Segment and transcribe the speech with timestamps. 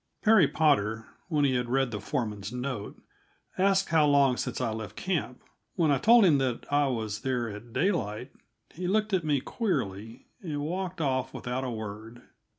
[0.23, 2.99] Perry Potter, when he had read the foreman's note,
[3.55, 5.43] asked how long since I left camp;
[5.75, 8.31] when I told him that I was there at daylight,
[8.73, 12.23] he looked at me queerly and walked off without a word.